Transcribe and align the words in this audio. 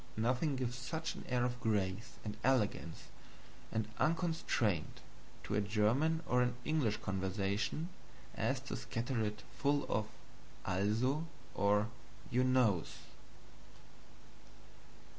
Nothing 0.17 0.55
gives 0.55 0.75
such 0.79 1.13
an 1.13 1.25
air 1.29 1.45
of 1.45 1.59
grace 1.61 2.13
and 2.25 2.35
elegance 2.43 3.03
and 3.71 3.87
unconstraint 3.99 4.99
to 5.43 5.53
a 5.53 5.61
German 5.61 6.23
or 6.25 6.41
an 6.41 6.55
English 6.65 6.97
conversation 6.97 7.87
as 8.33 8.59
to 8.61 8.75
scatter 8.75 9.23
it 9.23 9.43
full 9.59 9.83
of 9.87 10.07
"Also's" 10.65 11.23
or 11.53 11.87
"You 12.31 12.43
knows." 12.43 12.93